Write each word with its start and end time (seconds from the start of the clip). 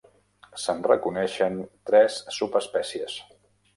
Se'n 0.61 0.79
reconeixen 0.87 1.59
tres 1.91 2.17
subespècies. 2.39 3.19